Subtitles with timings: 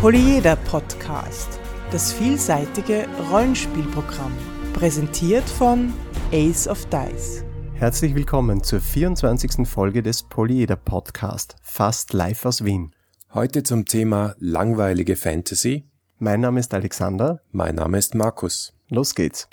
[0.00, 1.58] Polyeder Podcast,
[1.90, 4.30] das vielseitige Rollenspielprogramm,
[4.72, 5.92] präsentiert von
[6.30, 7.42] Ace of Dice.
[7.74, 9.66] Herzlich willkommen zur 24.
[9.66, 12.92] Folge des Polyeder Podcast, fast live aus Wien.
[13.34, 15.90] Heute zum Thema langweilige Fantasy.
[16.18, 17.40] Mein Name ist Alexander.
[17.50, 18.74] Mein Name ist Markus.
[18.90, 19.48] Los geht's.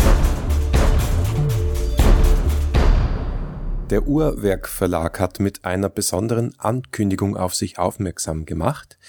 [3.89, 8.99] Der Uhrwerk Verlag hat mit einer besonderen Ankündigung auf sich aufmerksam gemacht.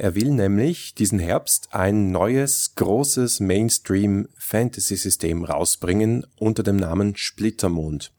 [0.00, 8.10] Er will nämlich diesen Herbst ein neues, großes Mainstream-Fantasy-System rausbringen unter dem Namen Splittermond.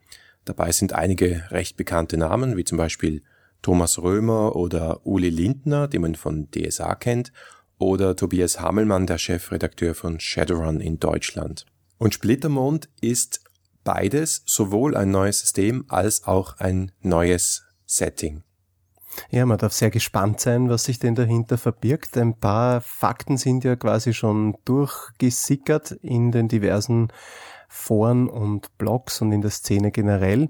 [0.46, 3.24] Dabei sind einige recht bekannte Namen, wie zum Beispiel
[3.64, 7.34] Thomas Römer oder Uli Lindner, den man von DSA kennt,
[7.80, 11.66] oder Tobias Hamelmann, der Chefredakteur von Shadowrun in Deutschland.
[11.98, 13.42] Und Splittermond ist
[13.84, 18.44] beides, sowohl ein neues System als auch ein neues Setting.
[19.30, 22.18] Ja, man darf sehr gespannt sein, was sich denn dahinter verbirgt.
[22.18, 27.10] Ein paar Fakten sind ja quasi schon durchgesickert in den diversen
[27.68, 30.50] Foren und Blogs und in der Szene generell.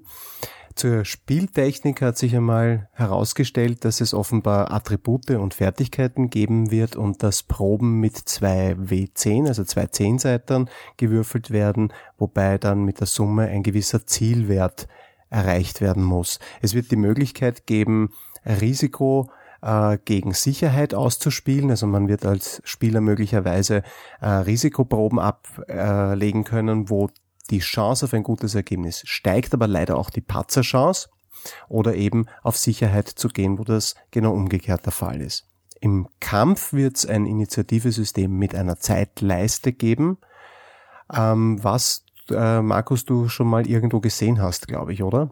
[0.76, 7.24] Zur Spieltechnik hat sich einmal herausgestellt, dass es offenbar Attribute und Fertigkeiten geben wird und
[7.24, 13.48] dass Proben mit zwei W10, also zwei Zehnseitern, gewürfelt werden, wobei dann mit der Summe
[13.48, 14.88] ein gewisser Zielwert
[15.30, 16.40] erreicht werden muss.
[16.62, 18.12] Es wird die Möglichkeit geben,
[18.46, 19.30] Risiko
[19.62, 21.70] äh, gegen Sicherheit auszuspielen.
[21.70, 23.84] Also man wird als Spieler möglicherweise
[24.20, 27.10] äh, Risikoproben ablegen können, wo
[27.50, 31.10] die Chance auf ein gutes Ergebnis steigt, aber leider auch die Patzerchance
[31.68, 35.48] oder eben auf Sicherheit zu gehen, wo das genau umgekehrt der Fall ist.
[35.80, 40.20] Im Kampf wird es ein Initiativesystem mit einer Zeitleiste geben,
[41.12, 45.32] ähm, was äh, Markus du schon mal irgendwo gesehen hast, glaube ich, oder?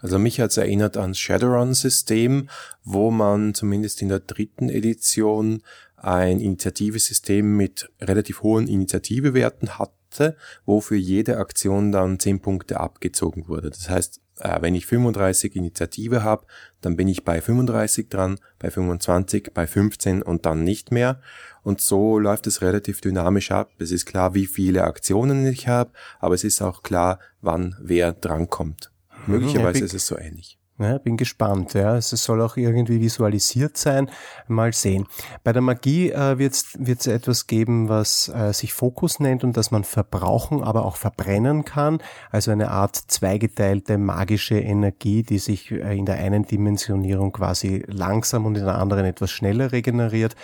[0.00, 2.48] Also mich hat's erinnert ans Shadowrun-System,
[2.84, 5.62] wo man zumindest in der dritten Edition
[5.96, 12.80] ein Initiativesystem mit relativ hohen Initiativewerten hat, hatte, wo für jede Aktion dann 10 Punkte
[12.80, 13.70] abgezogen wurde.
[13.70, 16.46] Das heißt, äh, wenn ich 35 Initiative habe,
[16.80, 21.20] dann bin ich bei 35 dran, bei 25, bei 15 und dann nicht mehr.
[21.62, 23.70] Und so läuft es relativ dynamisch ab.
[23.78, 28.12] Es ist klar, wie viele Aktionen ich habe, aber es ist auch klar, wann wer
[28.12, 28.90] drankommt.
[29.30, 29.38] Mhm.
[29.38, 30.60] Möglicherweise ja, ist es so ähnlich.
[30.80, 31.74] Ja, bin gespannt.
[31.74, 31.98] Ja.
[31.98, 34.10] Es soll auch irgendwie visualisiert sein.
[34.48, 35.06] Mal sehen.
[35.44, 39.70] Bei der Magie äh, wird es etwas geben, was äh, sich Fokus nennt und das
[39.70, 41.98] man verbrauchen, aber auch verbrennen kann.
[42.30, 48.46] Also eine Art zweigeteilte magische Energie, die sich äh, in der einen Dimensionierung quasi langsam
[48.46, 50.34] und in der anderen etwas schneller regeneriert.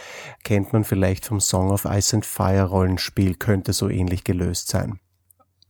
[0.45, 5.01] Kennt man vielleicht vom Song of Ice and Fire Rollenspiel, könnte so ähnlich gelöst sein.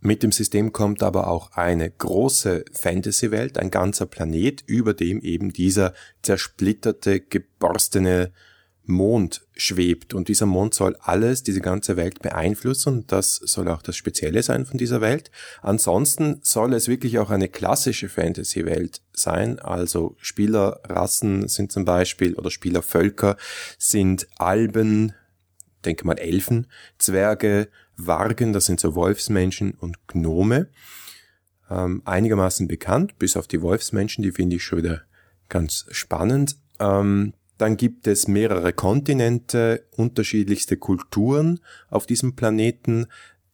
[0.06, 5.53] Mit dem System kommt aber auch eine große Fantasy-Welt, ein ganzer Planet, über dem eben
[5.53, 8.31] dieser zersplitterte, geborstene
[8.84, 10.15] Mond schwebt.
[10.15, 12.99] Und dieser Mond soll alles, diese ganze Welt beeinflussen.
[12.99, 15.33] Und das soll auch das Spezielle sein von dieser Welt.
[15.61, 19.59] Ansonsten soll es wirklich auch eine klassische Fantasy-Welt sein.
[19.59, 23.37] Also Spielerrassen sind zum Beispiel oder Spielervölker
[23.77, 25.15] sind Alben,
[25.87, 26.67] denke mal Elfen,
[26.99, 30.69] Zwerge, Wargen, das sind so Wolfsmenschen und Gnome.
[31.71, 35.03] Ähm, einigermaßen bekannt, bis auf die Wolfsmenschen, die finde ich schon wieder
[35.49, 36.57] ganz spannend.
[36.79, 43.07] Ähm, dann gibt es mehrere Kontinente, unterschiedlichste Kulturen auf diesem Planeten,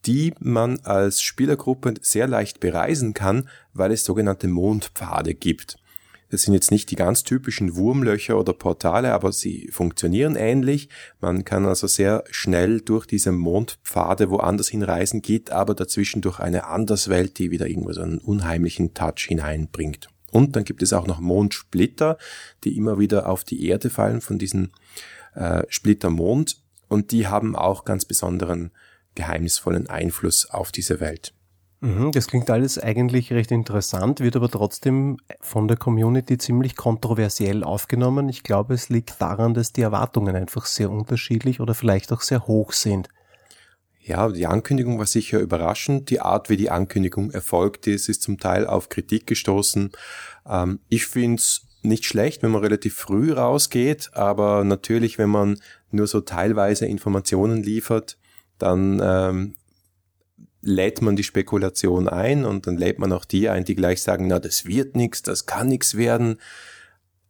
[0.05, 5.77] die man als Spielergruppe sehr leicht bereisen kann, weil es sogenannte Mondpfade gibt.
[6.33, 10.89] Das sind jetzt nicht die ganz typischen Wurmlöcher oder Portale, aber sie funktionieren ähnlich.
[11.21, 16.65] Man kann also sehr schnell durch diese Mondpfade woanders hinreisen, geht aber dazwischen durch eine
[16.65, 20.07] Anderswelt, die wieder irgendwo so einen unheimlichen Touch hineinbringt.
[20.31, 22.17] Und dann gibt es auch noch Mondsplitter,
[22.63, 24.71] die immer wieder auf die Erde fallen von diesen
[25.35, 26.57] äh, Splittermond
[26.87, 28.71] und die haben auch ganz besonderen
[29.13, 31.35] geheimnisvollen Einfluss auf diese Welt.
[31.83, 37.61] Mhm, das klingt alles eigentlich recht interessant, wird aber trotzdem von der Community ziemlich kontroversiell
[37.61, 38.29] aufgenommen.
[38.29, 42.47] Ich glaube, es liegt daran, dass die Erwartungen einfach sehr unterschiedlich oder vielleicht auch sehr
[42.47, 43.09] hoch sind.
[43.99, 46.09] Ja, die Ankündigung war sicher überraschend.
[46.09, 49.91] Die Art, wie die Ankündigung erfolgt ist, ist zum Teil auf Kritik gestoßen.
[50.47, 55.59] Ähm, ich finde es nicht schlecht, wenn man relativ früh rausgeht, aber natürlich, wenn man
[55.91, 58.17] nur so teilweise Informationen liefert,
[58.57, 59.55] dann ähm,
[60.63, 64.27] lädt man die Spekulation ein und dann lädt man auch die ein, die gleich sagen,
[64.27, 66.37] na, das wird nichts, das kann nichts werden.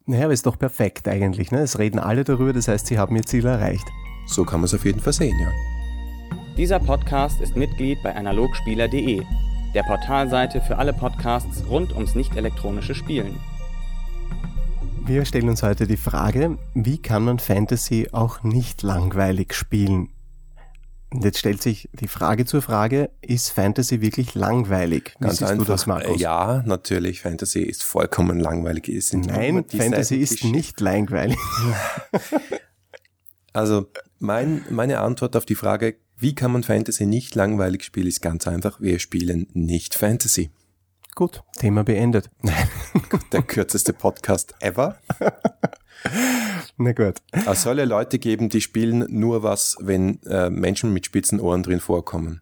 [0.06, 1.60] Naja, aber ist doch perfekt eigentlich, ne?
[1.60, 3.88] Es reden alle darüber, das heißt, sie haben ihr Ziel erreicht.
[4.28, 5.52] So kann man es auf jeden Fall sehen, ja.
[6.56, 9.24] Dieser Podcast ist Mitglied bei analogspieler.de,
[9.74, 13.40] der Portalseite für alle Podcasts rund ums nicht elektronische Spielen.
[15.06, 20.13] Wir stellen uns heute die Frage, wie kann man Fantasy auch nicht langweilig spielen?
[21.14, 25.14] Und jetzt stellt sich die Frage zur Frage, ist Fantasy wirklich langweilig?
[25.20, 26.20] Wie Ganz siehst einfach, du das, Markus?
[26.20, 28.92] Ja, natürlich, Fantasy ist vollkommen langweilig.
[29.14, 31.38] Nein, Fantasy ist nicht langweilig.
[33.54, 33.88] also
[34.20, 38.48] mein, meine Antwort auf die Frage, wie kann man Fantasy nicht langweilig spielen, ist ganz
[38.48, 40.50] einfach, wir spielen nicht Fantasy.
[41.16, 42.32] Gut, Thema beendet.
[43.32, 44.98] Der kürzeste Podcast ever.
[46.78, 47.22] Na gut.
[47.32, 51.62] Es soll ja Leute geben, die spielen nur was, wenn äh, Menschen mit spitzen Ohren
[51.62, 52.42] drin vorkommen.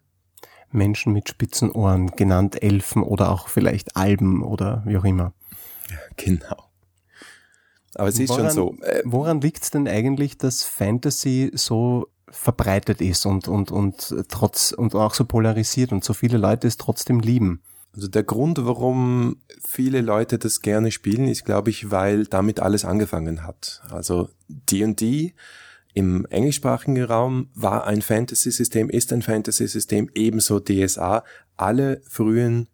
[0.70, 5.34] Menschen mit spitzen Ohren, genannt Elfen oder auch vielleicht Alben oder wie auch immer.
[5.90, 6.70] Ja, genau.
[7.94, 8.76] Aber es ist woran, schon so.
[8.82, 14.72] Äh, woran liegt es denn eigentlich, dass Fantasy so verbreitet ist und, und, und trotz
[14.72, 17.60] und auch so polarisiert und so viele Leute es trotzdem lieben?
[17.94, 22.84] Also der Grund, warum viele Leute das gerne spielen, ist, glaube ich, weil damit alles
[22.84, 23.82] angefangen hat.
[23.90, 25.34] Also D&D
[25.94, 31.22] im englischsprachigen Raum war ein Fantasy-System, ist ein Fantasy-System, ebenso DSA.
[31.56, 32.68] Alle frühen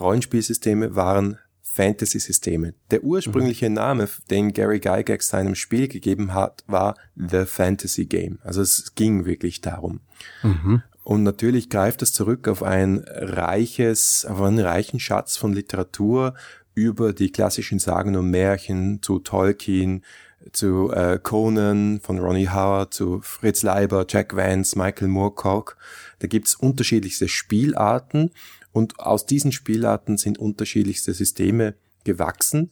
[0.00, 2.74] Rollenspielsysteme waren Fantasy-Systeme.
[2.90, 3.74] Der ursprüngliche mhm.
[3.74, 8.38] Name, den Gary Gygax seinem Spiel gegeben hat, war The Fantasy Game.
[8.42, 10.00] Also es ging wirklich darum.
[10.42, 10.82] Mhm.
[11.04, 16.34] Und natürlich greift es zurück auf ein reiches, auf einen reichen Schatz von Literatur
[16.74, 20.04] über die klassischen Sagen und Märchen zu Tolkien,
[20.52, 25.76] zu äh, Conan von Ronnie Howard, zu Fritz Leiber, Jack Vance, Michael Moorcock.
[26.20, 28.30] Da gibt's unterschiedlichste Spielarten
[28.72, 32.70] und aus diesen Spielarten sind unterschiedlichste Systeme gewachsen.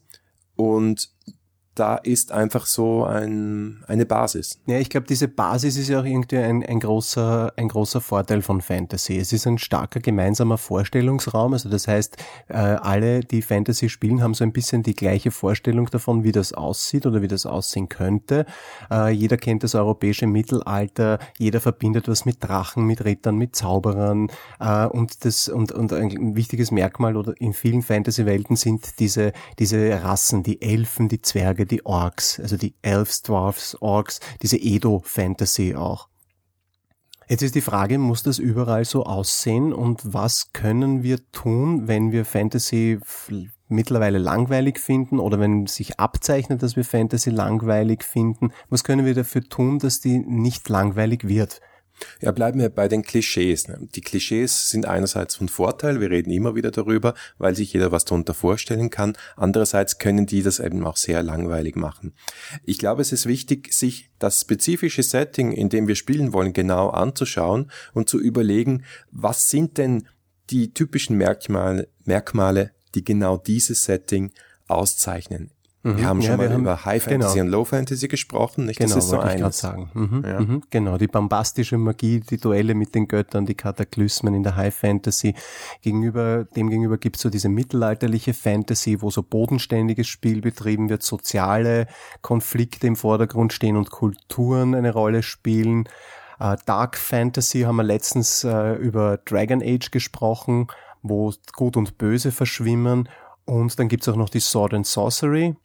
[0.56, 1.10] Und
[1.74, 4.58] da ist einfach so ein, eine Basis.
[4.66, 8.42] Ja, ich glaube, diese Basis ist ja auch irgendwie ein, ein, großer, ein großer Vorteil
[8.42, 9.16] von Fantasy.
[9.16, 11.52] Es ist ein starker gemeinsamer Vorstellungsraum.
[11.52, 12.16] Also das heißt,
[12.48, 16.52] äh, alle, die Fantasy spielen, haben so ein bisschen die gleiche Vorstellung davon, wie das
[16.52, 18.46] aussieht oder wie das aussehen könnte.
[18.90, 24.28] Äh, jeder kennt das europäische Mittelalter, jeder verbindet was mit Drachen, mit Rittern, mit Zauberern.
[24.58, 30.02] Äh, und, das, und, und ein wichtiges Merkmal oder in vielen Fantasy-Welten sind diese, diese
[30.02, 36.08] Rassen, die Elfen, die Zwerge, die Orks, also die Elves, Dwarfs, Orks, diese Edo-Fantasy auch.
[37.28, 42.10] Jetzt ist die Frage, muss das überall so aussehen und was können wir tun, wenn
[42.10, 42.98] wir Fantasy
[43.68, 48.50] mittlerweile langweilig finden oder wenn sich abzeichnet, dass wir Fantasy langweilig finden?
[48.68, 51.60] Was können wir dafür tun, dass die nicht langweilig wird?
[52.20, 53.66] Ja, bleiben wir bei den Klischees.
[53.94, 58.04] Die Klischees sind einerseits von Vorteil, wir reden immer wieder darüber, weil sich jeder was
[58.04, 59.16] darunter vorstellen kann.
[59.36, 62.12] Andererseits können die das eben auch sehr langweilig machen.
[62.64, 66.90] Ich glaube, es ist wichtig, sich das spezifische Setting, in dem wir spielen wollen, genau
[66.90, 70.06] anzuschauen und zu überlegen, was sind denn
[70.50, 74.32] die typischen Merkmale, Merkmale die genau dieses Setting
[74.66, 75.50] auszeichnen.
[75.82, 75.96] Mhm.
[75.96, 77.44] Wir haben schon ja, mal haben, über High Fantasy genau.
[77.46, 78.78] und Low Fantasy gesprochen, nicht?
[78.78, 79.58] Genau, das ist so eines.
[79.58, 79.90] sagen.
[79.94, 80.40] Mhm, ja.
[80.40, 84.74] mhm, genau, die bombastische Magie, die Duelle mit den Göttern, die Kataklysmen in der High
[84.74, 85.34] Fantasy.
[85.80, 91.86] Gegenüber, dem gegenüber gibt's so diese mittelalterliche Fantasy, wo so bodenständiges Spiel betrieben wird, soziale
[92.20, 95.88] Konflikte im Vordergrund stehen und Kulturen eine Rolle spielen.
[96.38, 100.68] Uh, Dark Fantasy haben wir letztens uh, über Dragon Age gesprochen,
[101.02, 103.08] wo Gut und Böse verschwimmen.
[103.44, 105.56] Und dann gibt's auch noch die Sword and Sorcery,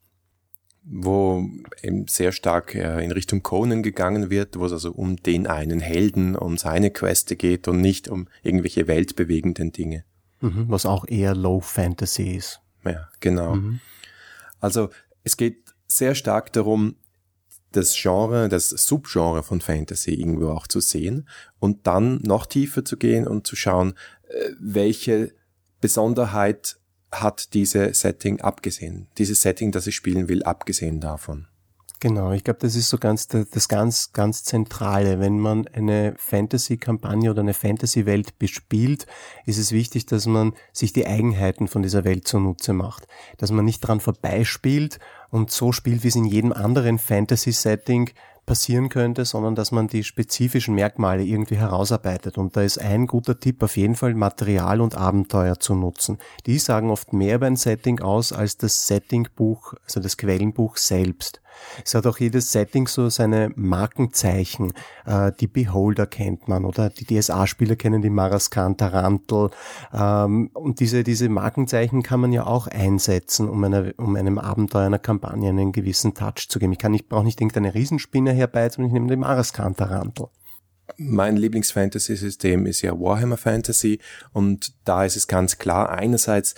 [0.88, 1.50] wo
[1.82, 5.80] eben sehr stark äh, in Richtung Conan gegangen wird, wo es also um den einen
[5.80, 10.06] Helden, um seine Queste geht und nicht um irgendwelche weltbewegenden Dinge.
[10.42, 12.62] Mhm, was auch eher Low Fantasy ist.
[12.84, 13.56] Ja, genau.
[13.56, 13.80] Mhm.
[14.60, 14.90] Also
[15.24, 16.96] es geht sehr stark darum,
[17.72, 21.28] das Genre, das Subgenre von Fantasy irgendwo auch zu sehen
[21.60, 23.96] und dann noch tiefer zu gehen und zu schauen,
[24.30, 25.34] äh, welche
[25.82, 26.78] Besonderheit
[27.22, 31.48] hat diese Setting abgesehen, dieses Setting, das ich spielen will, abgesehen davon.
[32.02, 36.78] Genau, ich glaube, das ist so ganz das ganz ganz zentrale, wenn man eine Fantasy
[36.78, 39.08] Kampagne oder eine Fantasy Welt bespielt,
[39.46, 43.08] ist es wichtig, dass man sich die Eigenheiten von dieser Welt zunutze macht,
[43.38, 45.00] dass man nicht dran vorbeispielt
[45.32, 48.12] und so spielt, wie es in jedem anderen Fantasy Setting
[48.46, 52.38] passieren könnte, sondern dass man die spezifischen Merkmale irgendwie herausarbeitet.
[52.38, 56.20] Und da ist ein guter Tipp auf jeden Fall Material und Abenteuer zu nutzen.
[56.46, 61.42] Die sagen oft mehr über ein Setting aus als das Settingbuch, also das Quellenbuch selbst.
[61.84, 64.74] Es hat auch jedes Setting so seine Markenzeichen.
[65.06, 69.50] Äh, die Beholder kennt man oder die DSA-Spieler kennen die Maraskan Tarantel.
[69.94, 74.86] Ähm, und diese, diese Markenzeichen kann man ja auch einsetzen, um, eine, um einem Abenteuer,
[74.86, 76.74] einer Kampagne einen gewissen Touch zu geben.
[76.74, 80.28] Ich nicht, brauche nicht irgendeine Riesenspinne herbei, sondern ich nehme den Maraskan Tarantel.
[80.98, 84.00] Mein Lieblings-Fantasy-System ist ja Warhammer Fantasy
[84.34, 86.56] und da ist es ganz klar, einerseits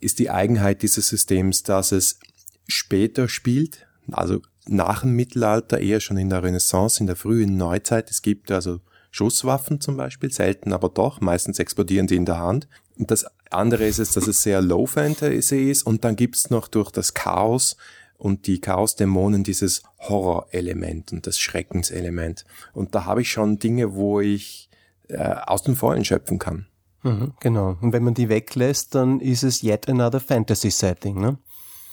[0.00, 2.18] ist die Eigenheit dieses Systems, dass es
[2.66, 8.10] später spielt, also nach dem Mittelalter, eher schon in der Renaissance, in der frühen Neuzeit.
[8.10, 8.80] Es gibt also
[9.10, 12.68] Schusswaffen zum Beispiel, selten aber doch, meistens explodieren die in der Hand.
[12.98, 16.68] Und das andere ist es, dass es sehr Low Fantasy ist und dann gibt's noch
[16.68, 17.76] durch das Chaos
[18.18, 22.44] und die Chaos-Dämonen dieses Horrorelement und das Schreckenselement.
[22.72, 24.68] Und da habe ich schon Dinge, wo ich
[25.08, 26.66] äh, aus dem Vollen schöpfen kann.
[27.02, 27.78] Mhm, genau.
[27.80, 31.38] Und wenn man die weglässt, dann ist es yet another Fantasy Setting, ne?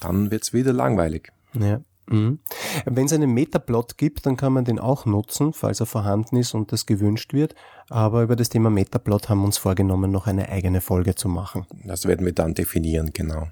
[0.02, 1.32] Dann wird's wieder langweilig.
[1.54, 1.82] Ja.
[2.10, 2.40] Mhm.
[2.86, 6.54] Wenn es einen Metaplot gibt, dann kann man den auch nutzen, falls er vorhanden ist
[6.54, 7.56] und das gewünscht wird.
[7.90, 11.66] Aber über das Thema Metaplot haben wir uns vorgenommen, noch eine eigene Folge zu machen.
[11.86, 13.48] Das werden wir dann definieren, genau.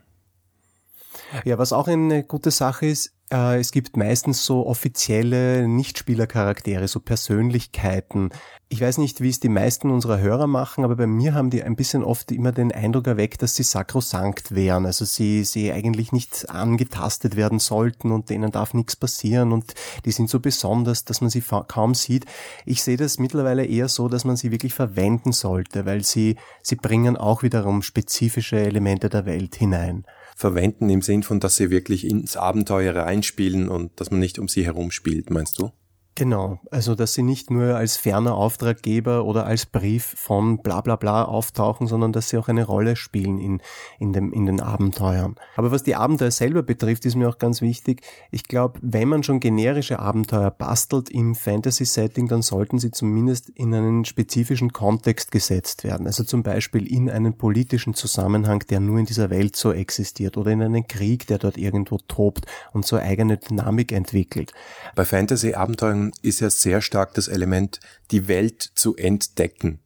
[1.44, 7.00] Ja, was auch eine gute Sache ist, äh, es gibt meistens so offizielle Nichtspielercharaktere, so
[7.00, 8.30] Persönlichkeiten.
[8.70, 11.64] Ich weiß nicht, wie es die meisten unserer Hörer machen, aber bei mir haben die
[11.64, 14.86] ein bisschen oft immer den Eindruck erweckt, dass sie sakrosankt wären.
[14.86, 19.74] Also sie, sie eigentlich nicht angetastet werden sollten und denen darf nichts passieren und
[20.06, 22.26] die sind so besonders, dass man sie kaum sieht.
[22.66, 26.76] Ich sehe das mittlerweile eher so, dass man sie wirklich verwenden sollte, weil sie, sie
[26.76, 32.06] bringen auch wiederum spezifische Elemente der Welt hinein verwenden im Sinn von, dass sie wirklich
[32.06, 35.72] ins Abenteuer reinspielen und dass man nicht um sie herum spielt, meinst du?
[36.18, 40.96] Genau, also dass sie nicht nur als ferner Auftraggeber oder als Brief von bla bla
[40.96, 43.62] bla auftauchen, sondern dass sie auch eine Rolle spielen in,
[44.00, 45.36] in, dem, in den Abenteuern.
[45.58, 48.02] Aber was die Abenteuer selber betrifft, ist mir auch ganz wichtig.
[48.32, 53.74] Ich glaube, wenn man schon generische Abenteuer bastelt im Fantasy-Setting, dann sollten sie zumindest in
[53.74, 56.08] einen spezifischen Kontext gesetzt werden.
[56.08, 60.52] Also zum Beispiel in einen politischen Zusammenhang, der nur in dieser Welt so existiert oder
[60.52, 64.54] in einen Krieg, der dort irgendwo tobt und so eigene Dynamik entwickelt.
[64.96, 67.80] Bei Fantasy-Abenteuern ist ja sehr stark das Element,
[68.12, 69.80] die Welt zu entdecken.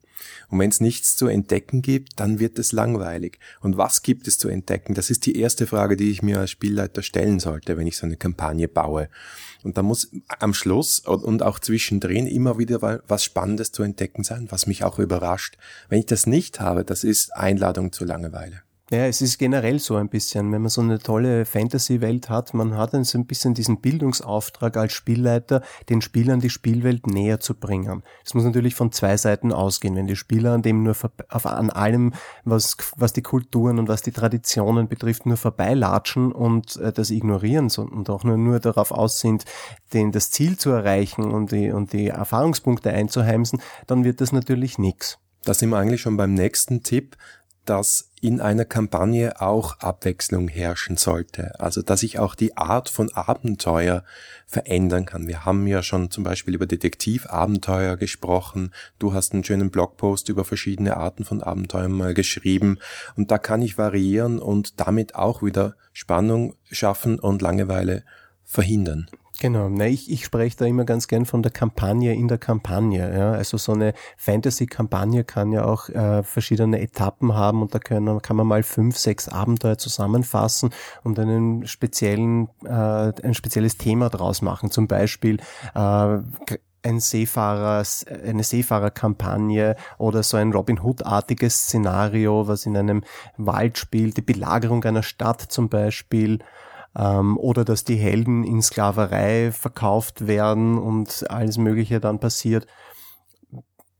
[0.48, 3.38] Und wenn es nichts zu entdecken gibt, dann wird es langweilig.
[3.60, 4.94] Und was gibt es zu entdecken?
[4.94, 8.06] Das ist die erste Frage, die ich mir als Spielleiter stellen sollte, wenn ich so
[8.06, 9.08] eine Kampagne baue.
[9.62, 14.48] Und da muss am Schluss und auch zwischendrin immer wieder was Spannendes zu entdecken sein,
[14.50, 15.56] was mich auch überrascht.
[15.88, 18.62] Wenn ich das nicht habe, das ist Einladung zur Langeweile.
[18.92, 22.76] Ja, es ist generell so ein bisschen, wenn man so eine tolle Fantasy-Welt hat, man
[22.76, 28.02] hat so ein bisschen diesen Bildungsauftrag als Spielleiter, den Spielern die Spielwelt näher zu bringen.
[28.24, 29.94] Es muss natürlich von zwei Seiten ausgehen.
[29.94, 30.96] Wenn die Spieler an dem nur
[31.28, 36.74] auf, an allem, was, was die Kulturen und was die Traditionen betrifft, nur vorbeilatschen und
[36.78, 39.44] äh, das ignorieren und auch nur, nur darauf aus sind,
[39.92, 44.78] den, das Ziel zu erreichen und die, und die Erfahrungspunkte einzuheimsen, dann wird das natürlich
[44.78, 45.20] nichts.
[45.44, 47.16] Da sind wir eigentlich schon beim nächsten Tipp
[47.70, 51.60] dass in einer Kampagne auch Abwechslung herrschen sollte.
[51.60, 54.02] Also dass ich auch die Art von Abenteuer
[54.48, 55.28] verändern kann.
[55.28, 58.72] Wir haben ja schon zum Beispiel über Detektivabenteuer gesprochen.
[58.98, 62.80] Du hast einen schönen Blogpost über verschiedene Arten von Abenteuern mal geschrieben.
[63.14, 68.02] Und da kann ich variieren und damit auch wieder Spannung schaffen und Langeweile
[68.42, 69.08] verhindern.
[69.40, 73.16] Genau, na, ich, ich spreche da immer ganz gern von der Kampagne in der Kampagne.
[73.16, 73.32] Ja?
[73.32, 78.36] Also so eine Fantasy-Kampagne kann ja auch äh, verschiedene Etappen haben und da können, kann
[78.36, 84.70] man mal fünf, sechs Abenteuer zusammenfassen und einen speziellen, äh, ein spezielles Thema draus machen.
[84.70, 85.38] Zum Beispiel
[85.74, 86.18] äh,
[86.82, 87.82] ein Seefahrer,
[88.26, 93.04] eine Seefahrerkampagne oder so ein Robin Hood-artiges Szenario, was in einem
[93.38, 96.40] Wald spielt, die Belagerung einer Stadt zum Beispiel
[96.96, 102.66] ähm, oder dass die Helden in Sklaverei verkauft werden und alles Mögliche dann passiert.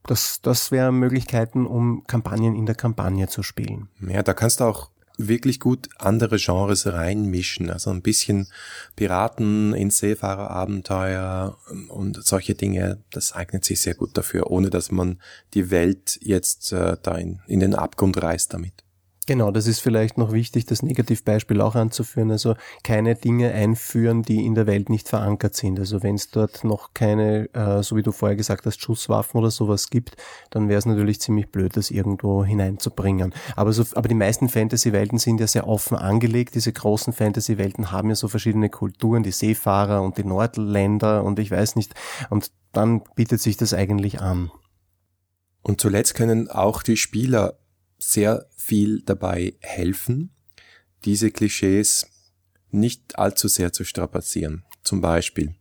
[0.05, 3.89] Das, das wären Möglichkeiten, um Kampagnen in der Kampagne zu spielen.
[4.01, 4.91] Ja, da kannst du auch
[5.29, 7.71] wirklich gut andere Genres reinmischen.
[7.71, 8.49] Also ein bisschen
[8.97, 15.21] Piraten in Seefahrerabenteuer und solche Dinge, das eignet sich sehr gut dafür, ohne dass man
[15.55, 18.85] die Welt jetzt äh, da in, in den Abgrund reißt damit.
[19.31, 22.33] Genau, das ist vielleicht noch wichtig, das Negativbeispiel auch anzuführen.
[22.33, 25.79] Also keine Dinge einführen, die in der Welt nicht verankert sind.
[25.79, 29.53] Also wenn es dort noch keine, äh, so wie du vorher gesagt hast, Schusswaffen oder
[29.53, 30.17] sowas gibt,
[30.51, 33.33] dann wäre es natürlich ziemlich blöd, das irgendwo hineinzubringen.
[33.55, 36.57] Aber, so, aber die meisten Fantasy-Welten sind ja sehr offen angelegt.
[36.57, 41.53] Diese großen Fantasy-Welten haben ja so verschiedene Kulturen, die Seefahrer und die Nordländer und ich
[41.53, 41.95] weiß nicht.
[42.31, 44.51] Und dann bietet sich das eigentlich an.
[45.63, 47.61] Und zuletzt können auch die Spieler
[48.01, 50.31] sehr viel dabei helfen,
[51.05, 52.07] diese Klischees
[52.71, 54.65] nicht allzu sehr zu strapazieren.
[54.83, 55.55] Zum Beispiel,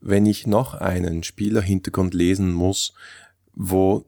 [0.00, 2.92] wenn ich noch einen Spielerhintergrund lesen muss,
[3.54, 4.04] wo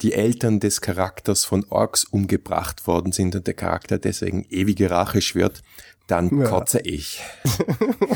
[0.00, 5.20] die Eltern des Charakters von Orks umgebracht worden sind und der Charakter deswegen ewige Rache
[5.20, 5.62] schwört,
[6.06, 6.48] dann ja.
[6.48, 7.20] kotze ich.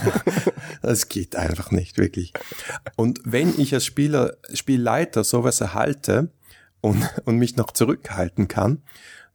[0.83, 2.33] das geht einfach nicht, wirklich.
[2.97, 6.31] Und wenn ich als Spieler, Spielleiter sowas erhalte,
[6.83, 8.83] und, und mich noch zurückhalten kann,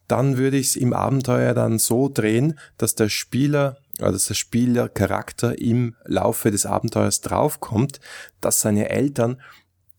[0.08, 5.60] dann würde ich es im Abenteuer dann so drehen, dass der Spieler dass der Spielercharakter
[5.60, 8.00] im Laufe des Abenteuers draufkommt,
[8.42, 9.42] dass seine Eltern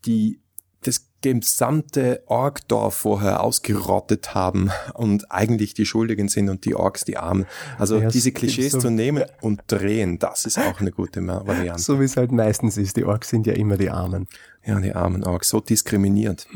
[0.05, 0.41] die
[0.83, 7.17] das gesamte Orkdorf vorher ausgerottet haben und eigentlich die Schuldigen sind und die Orks die
[7.17, 7.47] Armen.
[7.79, 11.83] Also ja, diese Klischees so, zu nehmen und drehen, das ist auch eine gute Variante.
[11.83, 12.97] So wie es halt meistens ist.
[12.97, 14.29] Die Orks sind ja immer die Armen.
[14.65, 16.47] Ja, die armen Orks, so diskriminiert.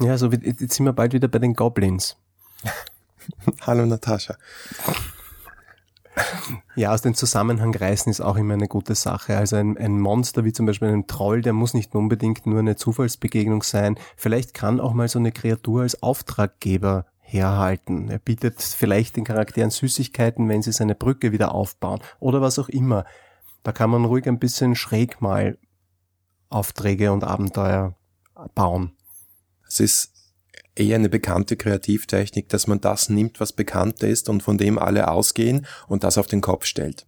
[0.00, 2.16] Ja, so wie, jetzt sind wir bald wieder bei den Goblins.
[3.62, 4.36] Hallo Natascha.
[6.76, 9.36] Ja, aus dem Zusammenhang reißen ist auch immer eine gute Sache.
[9.36, 12.76] Also ein, ein, Monster wie zum Beispiel ein Troll, der muss nicht unbedingt nur eine
[12.76, 13.98] Zufallsbegegnung sein.
[14.16, 18.08] Vielleicht kann auch mal so eine Kreatur als Auftraggeber herhalten.
[18.08, 22.68] Er bietet vielleicht den Charakteren Süßigkeiten, wenn sie seine Brücke wieder aufbauen oder was auch
[22.68, 23.04] immer.
[23.64, 25.58] Da kann man ruhig ein bisschen schräg mal
[26.50, 27.94] Aufträge und Abenteuer
[28.54, 28.92] bauen.
[29.68, 30.12] Es ist
[30.74, 35.08] eher eine bekannte Kreativtechnik, dass man das nimmt, was bekannt ist und von dem alle
[35.08, 37.06] ausgehen und das auf den Kopf stellt.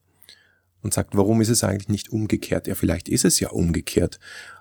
[0.83, 2.67] Und sagt, warum ist es eigentlich nicht umgekehrt?
[2.67, 4.19] Ja, vielleicht ist es ja umgekehrt.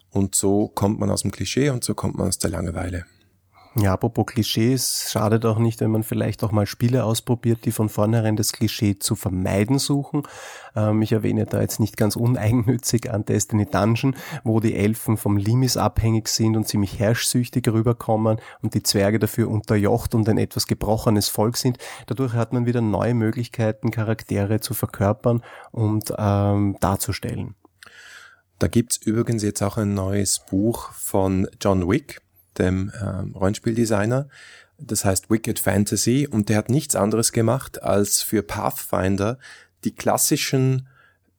[0.09, 3.05] Und so kommt man aus dem Klischee und so kommt man aus der Langeweile.
[3.81, 7.87] Ja, apropos Klischees, schadet auch nicht, wenn man vielleicht auch mal Spiele ausprobiert, die von
[7.87, 10.23] vornherein das Klischee zu vermeiden suchen.
[10.75, 15.37] Ähm, ich erwähne da jetzt nicht ganz uneigennützig an Destiny Dungeon, wo die Elfen vom
[15.37, 20.67] Limis abhängig sind und ziemlich herrschsüchtig rüberkommen und die Zwerge dafür unterjocht und ein etwas
[20.67, 21.77] gebrochenes Volk sind.
[22.07, 27.55] Dadurch hat man wieder neue Möglichkeiten, Charaktere zu verkörpern und ähm, darzustellen.
[28.57, 32.21] Da gibt's übrigens jetzt auch ein neues Buch von John Wick
[32.59, 34.27] dem äh, Rollenspieldesigner.
[34.77, 39.37] Das heißt Wicked Fantasy und der hat nichts anderes gemacht, als für Pathfinder
[39.83, 40.87] die klassischen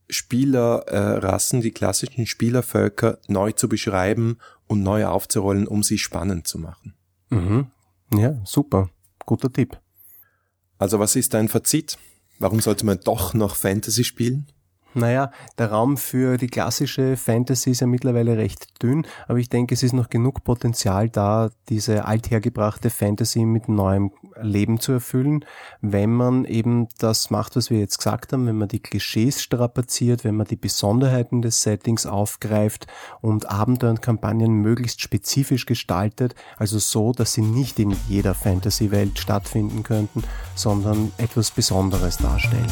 [0.08, 6.58] Spielerrassen, äh, die klassischen Spielervölker neu zu beschreiben und neu aufzurollen, um sie spannend zu
[6.58, 6.94] machen.
[7.30, 7.66] Mhm.
[8.12, 8.90] Ja, super.
[9.24, 9.78] Guter Tipp.
[10.78, 11.98] Also was ist dein Fazit?
[12.38, 14.46] Warum sollte man doch noch Fantasy spielen?
[14.94, 19.74] Naja, der Raum für die klassische Fantasy ist ja mittlerweile recht dünn, aber ich denke,
[19.74, 25.44] es ist noch genug Potenzial da, diese althergebrachte Fantasy mit neuem Leben zu erfüllen,
[25.80, 30.24] wenn man eben das macht, was wir jetzt gesagt haben, wenn man die Klischees strapaziert,
[30.24, 32.88] wenn man die Besonderheiten des Settings aufgreift
[33.20, 39.18] und Abenteuer und Kampagnen möglichst spezifisch gestaltet, also so, dass sie nicht in jeder Fantasy-Welt
[39.18, 40.24] stattfinden könnten,
[40.56, 42.66] sondern etwas Besonderes darstellen.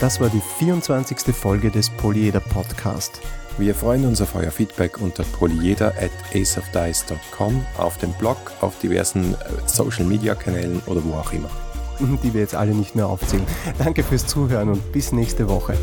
[0.00, 1.34] Das war die 24.
[1.36, 3.20] Folge des Polyeder Podcast.
[3.58, 9.34] Wir freuen uns auf euer Feedback unter polyeder at aceofdice.com, auf dem Blog, auf diversen
[9.34, 9.36] äh,
[9.66, 11.50] Social Media Kanälen oder wo auch immer.
[12.22, 13.44] Die wir jetzt alle nicht mehr aufzählen.
[13.76, 15.76] Danke fürs Zuhören und bis nächste Woche.